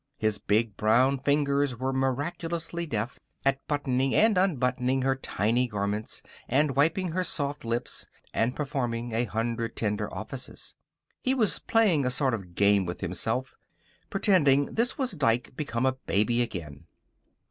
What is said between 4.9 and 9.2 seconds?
her tiny garments, and wiping her soft lips, and performing